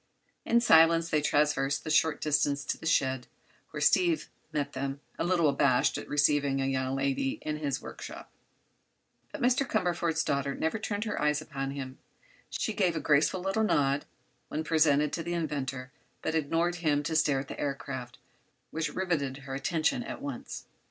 In 0.45 0.61
silence 0.61 1.11
they 1.11 1.21
traversed 1.21 1.83
the 1.83 1.91
short 1.91 2.19
distance 2.21 2.65
to 2.65 2.75
the 2.75 2.87
shed, 2.87 3.27
where 3.69 3.79
Steve 3.79 4.29
met 4.51 4.73
them, 4.73 4.99
a 5.19 5.23
little 5.23 5.47
abashed 5.47 5.95
at 5.95 6.07
receiving 6.09 6.59
a 6.59 6.65
young 6.65 6.95
lady 6.95 7.37
in 7.43 7.57
his 7.57 7.83
workshop. 7.83 8.31
But 9.31 9.43
Mr. 9.43 9.63
Cumberford's 9.63 10.23
daughter 10.23 10.55
never 10.55 10.79
turned 10.79 11.03
her 11.03 11.21
eyes 11.21 11.39
upon 11.39 11.69
him. 11.69 11.99
She 12.49 12.73
gave 12.73 12.95
a 12.95 12.99
graceful 12.99 13.41
little 13.41 13.63
nod 13.63 14.05
when 14.47 14.63
presented 14.63 15.13
to 15.13 15.21
the 15.21 15.35
inventor, 15.35 15.91
but 16.23 16.33
ignored 16.33 16.77
him 16.77 17.03
to 17.03 17.15
stare 17.15 17.41
at 17.41 17.47
the 17.47 17.59
aircraft, 17.59 18.17
which 18.71 18.95
riveted 18.95 19.43
her 19.45 19.53
attention 19.53 20.01
at 20.01 20.19
once. 20.19 20.65